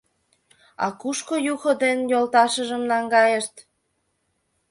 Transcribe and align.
А 0.85 0.87
кушко 1.01 1.35
Юхо 1.53 1.71
ден 1.81 1.97
йолташыжым 2.11 2.83
наҥгайышт? 2.91 3.55